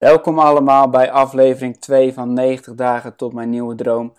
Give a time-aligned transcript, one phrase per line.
[0.00, 4.12] Welkom allemaal bij aflevering 2 van 90 dagen tot mijn nieuwe droom.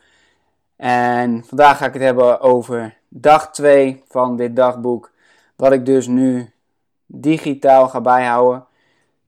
[0.76, 5.12] En vandaag ga ik het hebben over dag 2 van dit dagboek,
[5.56, 6.52] wat ik dus nu
[7.06, 8.66] digitaal ga bijhouden.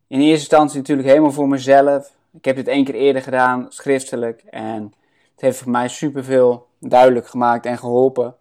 [0.07, 2.11] In eerste instantie natuurlijk helemaal voor mezelf.
[2.31, 4.43] Ik heb dit één keer eerder gedaan, schriftelijk.
[4.49, 4.93] En
[5.31, 8.35] het heeft voor mij superveel duidelijk gemaakt en geholpen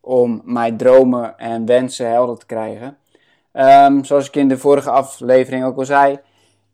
[0.00, 2.98] om mijn dromen en wensen helder te krijgen.
[3.52, 6.20] Um, zoals ik in de vorige aflevering ook al zei,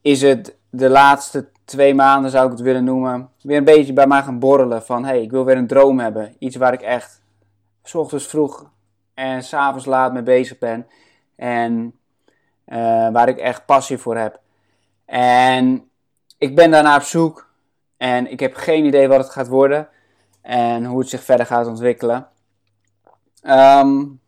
[0.07, 4.07] is het de laatste twee maanden, zou ik het willen noemen, weer een beetje bij
[4.07, 4.83] mij gaan borrelen.
[4.83, 6.35] Van hey, ik wil weer een droom hebben.
[6.39, 7.23] Iets waar ik echt
[7.83, 8.71] s ochtends vroeg
[9.15, 10.87] en s'avonds laat mee bezig ben.
[11.37, 11.99] En
[12.67, 14.41] uh, waar ik echt passie voor heb.
[15.05, 15.91] En
[16.39, 17.51] ik ben daarna op zoek.
[17.97, 19.89] En ik heb geen idee wat het gaat worden.
[20.43, 22.29] En hoe het zich verder gaat ontwikkelen.
[23.43, 24.21] Um,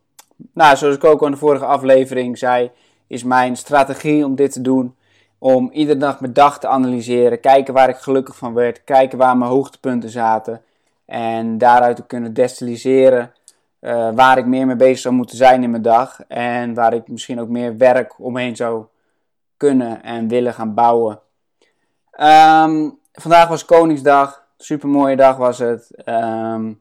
[0.53, 2.71] nou, zoals ik ook in de vorige aflevering zei,
[3.07, 4.97] is mijn strategie om dit te doen
[5.39, 9.37] om iedere dag mijn dag te analyseren, kijken waar ik gelukkig van werd, kijken waar
[9.37, 10.63] mijn hoogtepunten zaten
[11.05, 13.33] en daaruit te kunnen destilliseren
[13.81, 17.09] uh, waar ik meer mee bezig zou moeten zijn in mijn dag en waar ik
[17.09, 18.85] misschien ook meer werk omheen zou
[19.57, 21.21] kunnen en willen gaan bouwen.
[22.21, 25.91] Um, vandaag was Koningsdag, super mooie dag was het.
[26.05, 26.81] Um,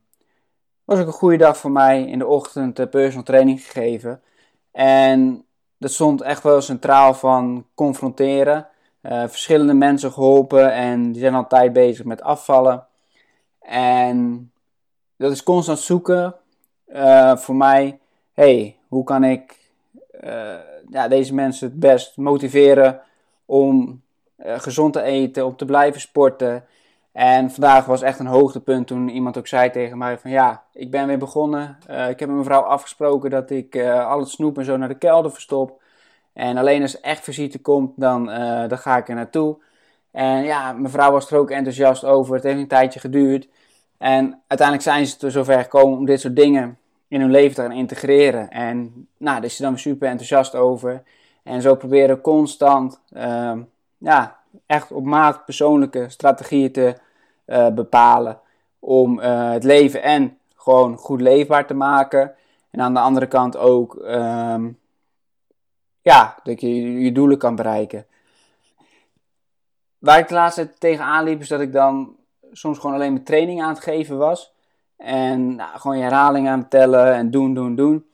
[0.86, 2.06] was ook een goede dag voor mij.
[2.06, 4.22] In de ochtend de personal training gegeven.
[4.72, 5.45] En
[5.78, 8.67] dat stond echt wel centraal van confronteren.
[9.02, 12.86] Uh, verschillende mensen geholpen en die zijn altijd bezig met afvallen.
[13.61, 14.52] En
[15.17, 16.36] dat is constant zoeken
[16.88, 18.00] uh, voor mij.
[18.33, 19.58] hey, hoe kan ik
[20.23, 20.55] uh,
[20.89, 23.02] ja, deze mensen het best motiveren
[23.45, 24.02] om
[24.38, 26.66] gezond te eten, om te blijven sporten.
[27.18, 30.92] En vandaag was echt een hoogtepunt toen iemand ook zei tegen mij van ja, ik
[30.92, 31.78] ben weer begonnen.
[31.90, 34.78] Uh, ik heb met mijn vrouw afgesproken dat ik uh, al het snoep en zo
[34.78, 35.82] naar de kelder verstop.
[36.34, 39.58] En alleen als echt visite komt, dan, uh, dan ga ik er naartoe.
[40.12, 42.36] En ja, mijn vrouw was er ook enthousiast over.
[42.36, 43.48] Het heeft een tijdje geduurd.
[43.98, 47.62] En uiteindelijk zijn ze er zover gekomen om dit soort dingen in hun leven te
[47.62, 48.49] gaan integreren.
[48.49, 51.04] En nou, daar is ze dan super enthousiast over.
[51.44, 53.61] En zo proberen constant, ehm,
[53.98, 57.05] ja, echt op maat persoonlijke strategieën te
[57.48, 58.40] uh, bepalen
[58.80, 62.36] om uh, het leven en gewoon goed leefbaar te maken.
[62.72, 64.80] En aan de andere kant ook um,
[66.02, 68.06] ja, dat je je doelen kan bereiken.
[69.98, 72.16] Waar ik de laatste tijd tegenaan liep is dat ik dan
[72.52, 74.54] soms gewoon alleen mijn training aan het geven was.
[74.98, 78.06] En nou, gewoon je herhalingen aan het tellen en doen, doen, doen.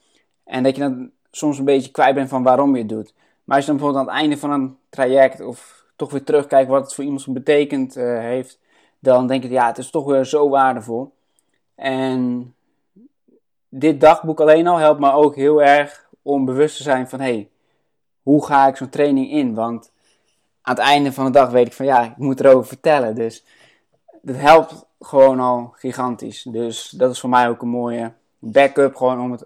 [0.43, 3.13] En dat je dan soms een beetje kwijt bent van waarom je het doet.
[3.43, 6.69] Maar als je dan bijvoorbeeld aan het einde van een traject of toch weer terugkijkt
[6.69, 8.59] wat het voor iemand betekend uh, heeft,
[9.03, 11.13] dan denk ik, ja, het is toch weer zo waardevol.
[11.75, 12.53] En
[13.69, 17.33] dit dagboek alleen al helpt me ook heel erg om bewust te zijn van, hé,
[17.33, 17.49] hey,
[18.21, 19.53] hoe ga ik zo'n training in?
[19.53, 19.91] Want
[20.61, 23.15] aan het einde van de dag weet ik van, ja, ik moet erover vertellen.
[23.15, 23.45] Dus
[24.21, 26.43] dat helpt gewoon al gigantisch.
[26.43, 29.45] Dus dat is voor mij ook een mooie backup, gewoon om het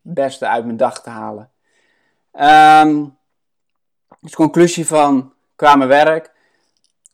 [0.00, 1.50] beste uit mijn dag te halen.
[2.86, 3.16] Um,
[4.20, 6.30] dus conclusie van qua mijn werk.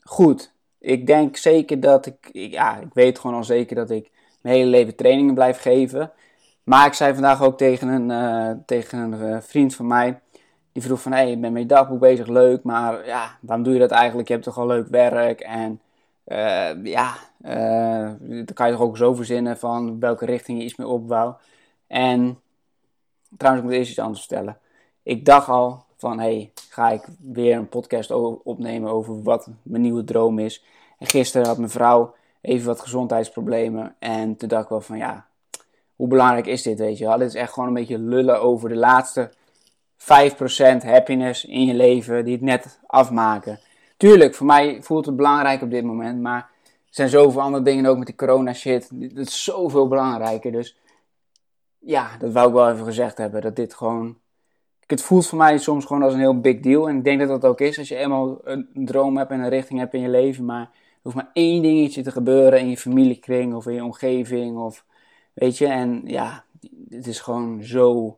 [0.02, 4.56] Goed, ik denk zeker dat ik, ja, ik weet gewoon al zeker dat ik mijn
[4.56, 6.12] hele leven trainingen blijf geven.
[6.64, 10.20] Maar ik zei vandaag ook tegen een, uh, tegen een uh, vriend van mij,
[10.72, 13.64] die vroeg van, hé, hey, ik ben met je dagboek bezig, leuk, maar ja, waarom
[13.64, 14.28] doe je dat eigenlijk?
[14.28, 15.80] Je hebt toch al leuk werk en
[16.26, 17.14] uh, ja,
[18.18, 21.40] dan kan je toch ook zo verzinnen van welke richting je iets mee opbouwt.
[21.86, 22.40] En
[23.36, 24.58] trouwens, ik moet eerst iets anders vertellen.
[25.02, 28.10] Ik dacht al van, hey, ga ik weer een podcast
[28.42, 30.64] opnemen over wat mijn nieuwe droom is.
[30.98, 33.94] En gisteren had mijn vrouw even wat gezondheidsproblemen.
[33.98, 35.26] En toen dacht ik wel van ja,
[35.96, 37.18] hoe belangrijk is dit, weet je wel.
[37.18, 39.30] Dit is echt gewoon een beetje lullen over de laatste
[39.98, 43.60] 5% happiness in je leven die het net afmaken.
[43.96, 47.86] Tuurlijk, voor mij voelt het belangrijk op dit moment, maar er zijn zoveel andere dingen
[47.86, 48.90] ook met die corona shit.
[49.00, 50.76] Het is zoveel belangrijker, dus
[51.78, 54.16] ja, dat wou ik wel even gezegd hebben, dat dit gewoon
[54.90, 56.88] het voelt voor mij soms gewoon als een heel big deal.
[56.88, 59.48] En ik denk dat dat ook is als je eenmaal een droom hebt en een
[59.48, 60.44] richting hebt in je leven.
[60.44, 64.58] Maar er hoeft maar één dingetje te gebeuren in je familiekring of in je omgeving.
[64.58, 64.84] Of,
[65.32, 66.44] weet je, en ja,
[66.90, 68.16] het is gewoon zo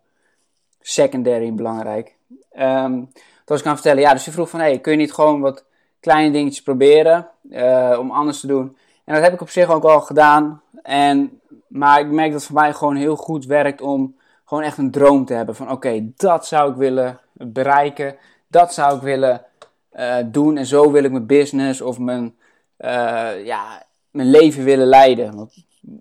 [0.80, 2.16] secondary belangrijk.
[2.58, 3.08] Um,
[3.44, 5.64] was ik aan vertellen, ja, dus je vroeg van, hey, kun je niet gewoon wat
[6.00, 8.76] kleine dingetjes proberen uh, om anders te doen?
[9.04, 10.62] En dat heb ik op zich ook al gedaan.
[10.82, 14.14] En, maar ik merk dat het voor mij gewoon heel goed werkt om
[14.50, 18.16] gewoon echt een droom te hebben van oké, dat zou ik willen bereiken,
[18.46, 19.44] dat zou ik willen
[19.92, 22.36] uh, doen en zo wil ik mijn business of mijn,
[22.78, 25.50] uh, ja, mijn leven willen leiden.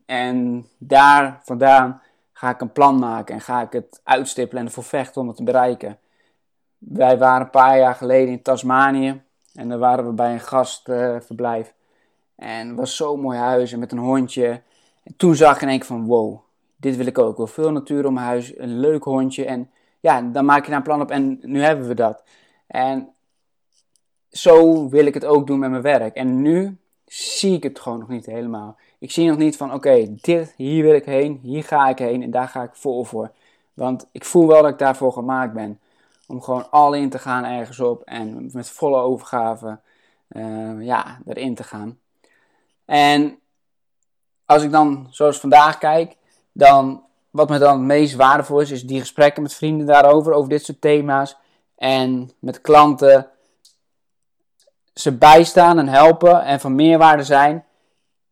[0.06, 2.02] En daar vandaan
[2.34, 5.38] ga ik een plan maken en ga ik het uitstippelen en ervoor vechten om het
[5.38, 5.98] te bereiken.
[6.78, 9.22] Wij waren een paar jaar geleden in Tasmanië
[9.54, 11.74] En dan waren we bij een gastverblijf.
[12.36, 14.62] en het was zo'n mooi huis en met een hondje.
[15.04, 16.48] En toen zag ik in één keer van wow,
[16.80, 17.38] dit wil ik ook.
[17.38, 19.46] Wel veel natuur om huis, een leuk hondje.
[19.46, 22.24] En ja, dan maak je daar een plan op en nu hebben we dat.
[22.68, 23.10] En
[24.30, 26.16] zo wil ik het ook doen met mijn werk.
[26.16, 28.78] En nu zie ik het gewoon nog niet helemaal.
[29.00, 32.24] Ik zie nog niet van oké, dit, hier wil ik heen, hier ga ik heen
[32.24, 33.32] en daar ga ik vol voor.
[33.74, 35.80] Want ik voel wel dat ik daarvoor gemaakt ben.
[36.28, 39.80] Om gewoon al in te gaan ergens op en met volle overgave
[40.30, 42.00] uh, ja, erin te gaan.
[42.86, 43.40] En
[44.46, 46.16] als ik dan zoals vandaag kijk,
[46.60, 50.50] dan wat me dan het meest waardevol is, is die gesprekken met vrienden daarover, over
[50.50, 51.38] dit soort thema's.
[51.76, 53.30] En met klanten
[54.94, 57.66] ze bijstaan en helpen en van meerwaarde zijn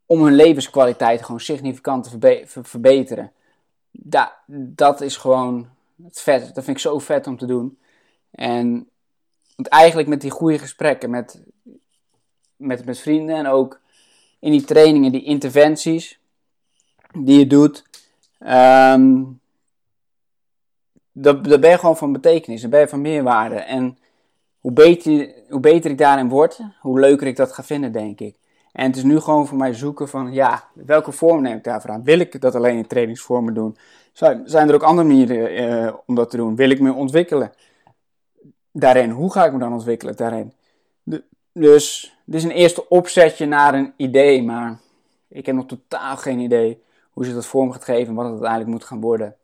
[0.06, 3.32] om hun levenskwaliteit gewoon significant te verbeteren.
[3.92, 5.70] Da dat is gewoon
[6.04, 6.42] het vet.
[6.42, 7.80] Dat vind ik zo vet om te doen.
[8.32, 8.90] En
[9.56, 11.42] want eigenlijk met die goede gesprekken met,
[12.56, 13.82] met, met vrienden en ook
[14.40, 16.20] in die trainingen, die interventies
[17.14, 17.84] die je doet,
[18.40, 19.40] um,
[21.12, 23.56] dat, dat ben je gewoon van betekenis, dan ben je van meerwaarde.
[23.56, 23.98] En
[24.60, 28.36] hoe beter, hoe beter ik daarin word, hoe leuker ik dat ga vinden, denk ik.
[28.72, 31.90] En het is nu gewoon voor mij zoeken van, ja, welke vorm neem ik daarvoor
[31.90, 32.04] aan?
[32.04, 33.78] Wil ik dat alleen in trainingsvormen doen?
[34.44, 36.56] Zijn er ook andere manieren eh, om dat te doen?
[36.56, 37.52] Wil ik me ontwikkelen
[38.72, 39.10] daarin?
[39.10, 40.54] Hoe ga ik me dan ontwikkelen daarin?
[41.52, 44.80] dus dit is een eerste opzetje naar een idee, maar
[45.28, 46.82] ik heb nog totaal geen idee
[47.18, 49.36] hoe ze dat vorm gaat geven en wat het uiteindelijk moet gaan worden.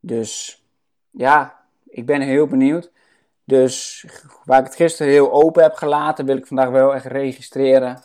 [0.00, 0.62] Dus
[1.10, 2.90] ja, ik ben heel benieuwd.
[3.44, 4.04] Dus
[4.44, 8.02] waar ik het gisteren heel open heb gelaten, wil ik vandaag wel echt registreren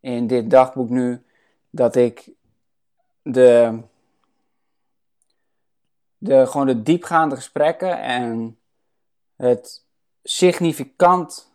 [0.00, 1.22] in dit dagboek nu.
[1.70, 2.30] Dat ik
[3.22, 3.80] de,
[6.18, 8.58] de, gewoon de diepgaande gesprekken en
[9.36, 9.84] het
[10.22, 11.52] significant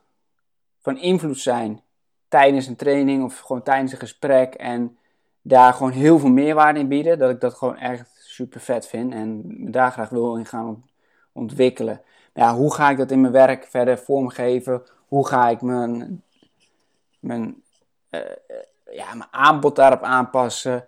[0.80, 1.82] van invloed zijn
[2.28, 4.54] tijdens een training of gewoon tijdens een gesprek.
[4.54, 4.98] En
[5.42, 7.20] daar gewoon heel veel meerwaarde in bieden.
[7.20, 10.84] Dat ik dat gewoon echt super vet vind en me daar graag wil in gaan
[11.32, 12.02] ontwikkelen
[12.34, 14.84] ja, hoe ga ik dat in mijn werk verder vormgeven?
[15.08, 16.24] Hoe ga ik mijn,
[17.20, 17.64] mijn,
[18.10, 18.22] uh,
[18.92, 20.88] ja, mijn aanbod daarop aanpassen?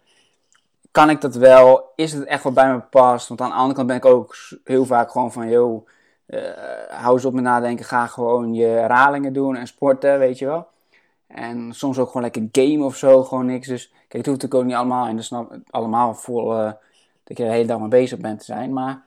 [0.92, 1.92] Kan ik dat wel?
[1.96, 3.28] Is het echt wat bij me past?
[3.28, 5.88] Want aan de andere kant ben ik ook heel vaak gewoon van, joh,
[6.28, 6.42] uh,
[6.90, 7.86] hou eens op met nadenken.
[7.86, 10.68] Ga gewoon je herhalingen doen en sporten, weet je wel.
[11.34, 13.68] En soms ook gewoon lekker game of zo, gewoon niks.
[13.68, 16.72] Dus kijk, het hoeft natuurlijk ook niet allemaal en dat snap allemaal vol uh,
[17.24, 18.74] dat je de hele dag mee bezig bent te zijn.
[18.74, 19.02] Maar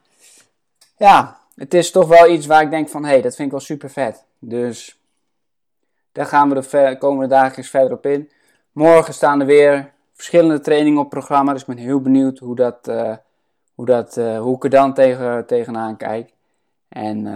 [0.97, 3.53] ja, het is toch wel iets waar ik denk van, hé, hey, dat vind ik
[3.53, 4.25] wel super vet.
[4.39, 4.99] Dus
[6.11, 8.29] daar gaan we de komende dagen eens verder op in.
[8.71, 11.51] Morgen staan er weer verschillende trainingen op programma.
[11.51, 13.15] Dus ik ben heel benieuwd hoe, dat, uh,
[13.75, 16.33] hoe, dat, uh, hoe ik er dan tegen, tegenaan kijk.
[16.87, 17.27] En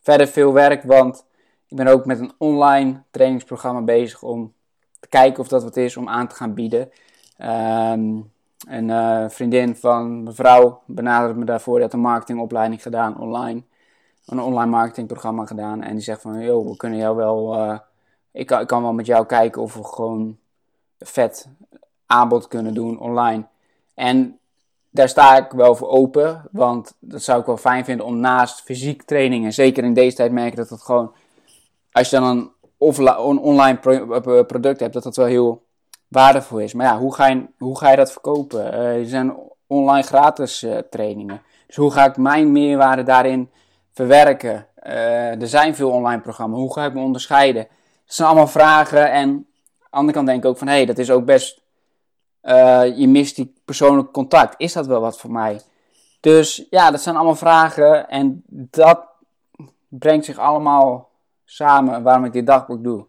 [0.00, 1.24] verder veel werk, want
[1.70, 4.52] ik ben ook met een online trainingsprogramma bezig om
[5.00, 6.90] te kijken of dat wat is om aan te gaan bieden.
[7.38, 8.32] Um,
[8.68, 11.74] een uh, vriendin van mijn vrouw benaderde me daarvoor.
[11.74, 13.62] Die had een marketingopleiding gedaan online.
[14.26, 15.82] Een online marketingprogramma gedaan.
[15.82, 17.56] En die zegt van, joh, we kunnen jou wel...
[17.56, 17.78] Uh,
[18.32, 20.38] ik, kan, ik kan wel met jou kijken of we gewoon
[20.98, 21.48] vet
[22.06, 23.46] aanbod kunnen doen online.
[23.94, 24.38] En
[24.90, 26.48] daar sta ik wel voor open.
[26.52, 29.52] Want dat zou ik wel fijn vinden om naast fysiek trainingen...
[29.52, 31.12] Zeker in deze tijd merk ik dat het gewoon...
[31.92, 33.78] Als je dan een, online
[34.46, 35.66] product hebt, dat dat wel heel
[36.08, 36.72] waardevol is.
[36.74, 38.74] Maar ja, hoe ga je, hoe ga je dat verkopen?
[38.74, 41.42] Uh, er zijn online gratis uh, trainingen.
[41.66, 43.50] Dus hoe ga ik mijn meerwaarde daarin
[43.92, 44.66] verwerken?
[44.74, 46.58] Er zijn veel online programma's.
[46.58, 47.62] Hoe ga ik me onderscheiden?
[48.04, 49.10] Dat zijn allemaal vragen.
[49.10, 49.46] En aan
[49.80, 50.66] de andere kant denk ik ook van...
[50.66, 51.62] Hé, hey, dat is ook best...
[52.96, 54.54] je mist die persoonlijke contact.
[54.58, 55.60] Is dat wel wat voor mij?
[56.20, 58.08] Dus ja, dat zijn allemaal vragen.
[58.08, 59.00] En dat
[59.88, 61.09] brengt zich allemaal
[61.50, 63.06] samen waarom ik dit dagboek doe.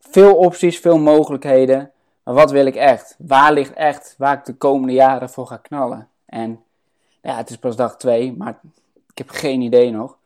[0.00, 1.90] Veel opties, veel mogelijkheden.
[2.22, 3.16] Maar wat wil ik echt?
[3.18, 6.08] Waar ligt echt waar ik de komende jaren voor ga knallen?
[6.26, 6.62] En
[7.22, 8.60] ja, het is pas dag 2, maar
[9.08, 10.18] ik heb geen idee nog.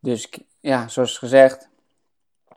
[0.00, 0.30] Dus
[0.60, 1.68] ja, zoals gezegd,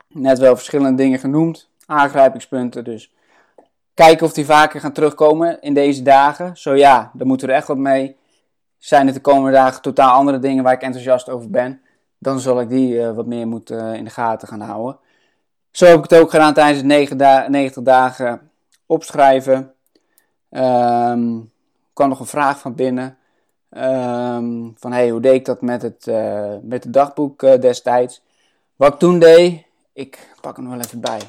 [0.08, 1.70] net wel verschillende dingen genoemd.
[1.86, 3.13] Aangrijpingspunten, dus
[3.94, 6.58] kijken of die vaker gaan terugkomen in deze dagen.
[6.58, 8.18] Zo ja, dan moeten we er echt wat mee.
[8.78, 11.82] Zijn het de komende dagen totaal andere dingen waar ik enthousiast over ben,
[12.22, 15.00] dan zal ik die uh, wat meer moeten uh, in de gaten gaan houden.
[15.72, 18.51] Zo heb ik het ook gedaan tijdens de 90 dagen
[18.86, 19.74] opschrijven.
[20.50, 21.51] Um,
[21.94, 23.18] kwam nog een vraag van binnen.
[23.70, 28.22] Um, van hey, hoe deed ik dat met het, uh, met het dagboek destijds?
[28.75, 31.22] Wat ik toen deed, ik pak hem wel even bij.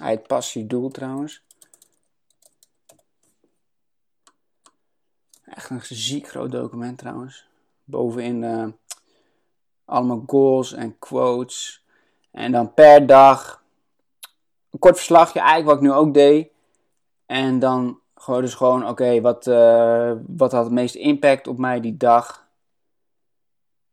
[0.00, 1.42] Hij het passie doel trouwens.
[5.44, 7.50] Echt een ziek groot document trouwens.
[7.92, 8.66] Bovenin uh,
[9.84, 11.84] allemaal goals en quotes.
[12.30, 13.62] En dan per dag
[14.70, 16.50] een kort verslagje, eigenlijk wat ik nu ook deed.
[17.26, 21.80] En dan gewoon dus gewoon, oké, wat, uh, wat had het meeste impact op mij
[21.80, 22.46] die dag?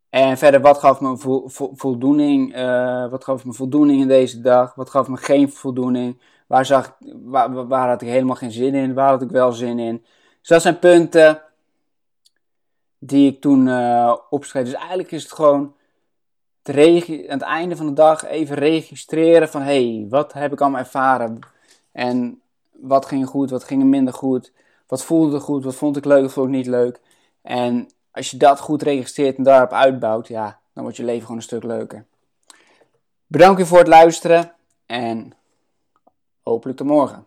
[0.09, 2.55] En verder, wat gaf me vo vo voldoening?
[2.55, 4.75] Uh, wat gaf me voldoening in deze dag?
[4.75, 6.21] Wat gaf me geen voldoening?
[6.47, 8.93] Waar, zag, waar, waar had ik helemaal geen zin in?
[8.93, 10.05] Waar had ik wel zin in?
[10.39, 11.41] Dus dat zijn punten
[12.99, 14.63] die ik toen uh, opschreef.
[14.63, 15.73] Dus eigenlijk is het gewoon
[16.63, 19.61] het aan het einde van de dag even registreren van...
[19.61, 21.39] hé, hey, wat heb ik allemaal ervaren?
[21.91, 22.41] En
[22.71, 24.51] wat ging goed, wat ging minder goed?
[24.87, 26.99] Wat voelde goed, wat vond ik leuk, wat vond ik niet leuk?
[27.41, 31.37] En als je dat goed registreert en daarop uitbouwt, ja, dan wordt je leven gewoon
[31.37, 32.05] een stuk leuker.
[33.27, 34.53] Bedankt voor het luisteren
[34.85, 35.33] en
[36.43, 37.25] hopelijk tot morgen.